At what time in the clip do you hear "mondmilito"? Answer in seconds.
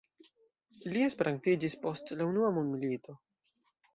2.57-3.17